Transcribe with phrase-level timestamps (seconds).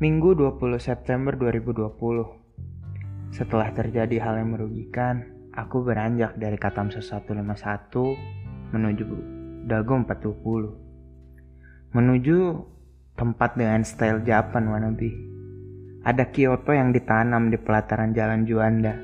[0.00, 1.92] Minggu 20 September 2020.
[3.36, 8.16] Setelah terjadi hal yang merugikan, aku beranjak dari Katamso 151
[8.72, 9.04] menuju
[9.68, 11.92] Dago 420.
[11.92, 12.38] Menuju
[13.12, 15.12] tempat dengan style Japan wannabe.
[16.00, 18.96] Ada Kyoto yang ditanam di pelataran jalan Juanda.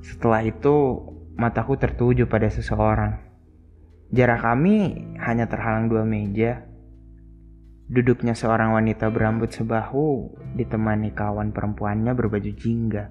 [0.00, 0.96] Setelah itu,
[1.36, 3.20] mataku tertuju pada seseorang.
[4.16, 6.64] Jarak kami hanya terhalang dua meja,
[7.88, 10.28] Duduknya seorang wanita berambut sebahu
[10.60, 13.08] ditemani kawan perempuannya berbaju jingga.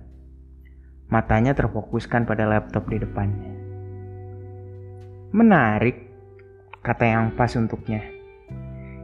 [1.09, 3.58] Matanya terfokuskan pada laptop di depannya.
[5.34, 5.98] Menarik,
[6.85, 8.05] kata yang pas untuknya.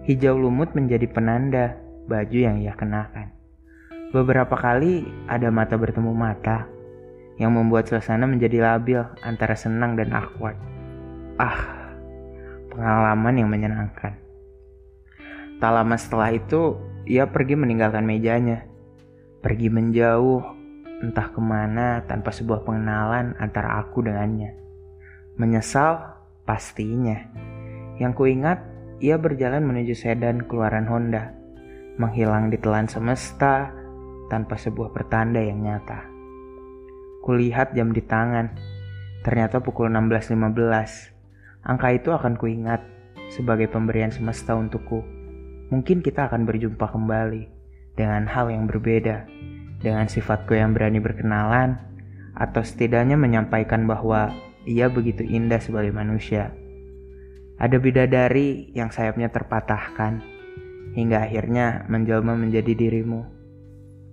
[0.06, 1.74] Hijau lumut menjadi penanda
[2.06, 3.34] baju yang ia kenakan.
[4.14, 6.70] Beberapa kali ada mata bertemu mata
[7.42, 10.54] yang membuat suasana menjadi labil antara senang dan awkward.
[11.42, 11.90] Ah,
[12.70, 14.23] pengalaman yang menyenangkan.
[15.64, 16.76] Tak lama setelah itu,
[17.08, 18.68] ia pergi meninggalkan mejanya.
[19.40, 20.44] Pergi menjauh,
[21.00, 24.60] entah ke mana tanpa sebuah pengenalan antara aku dengannya.
[25.40, 27.16] Menyesal, pastinya.
[27.96, 28.60] Yang kuingat,
[29.00, 31.32] ia berjalan menuju sedan keluaran Honda.
[31.96, 33.72] Menghilang di telan semesta
[34.28, 36.04] tanpa sebuah pertanda yang nyata.
[37.24, 38.52] Kulihat jam di tangan.
[39.24, 40.28] Ternyata pukul 16.15.
[41.64, 42.84] Angka itu akan kuingat
[43.32, 45.23] sebagai pemberian semesta untukku
[45.70, 47.44] mungkin kita akan berjumpa kembali
[47.94, 49.30] dengan hal yang berbeda,
[49.80, 51.78] dengan sifatku yang berani berkenalan,
[52.34, 54.34] atau setidaknya menyampaikan bahwa
[54.66, 56.56] ia begitu indah sebagai manusia.
[57.62, 60.26] Ada bidadari yang sayapnya terpatahkan,
[60.98, 63.30] hingga akhirnya menjelma menjadi dirimu.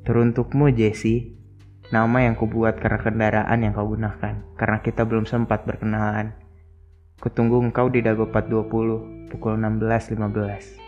[0.05, 1.37] Teruntukmu, Jesse,
[1.89, 6.37] nama yang kubuat karena kendaraan yang kau gunakan, karena kita belum sempat berkenalan.
[7.21, 10.80] Kutunggu engkau di Dago 420 pukul 16.15.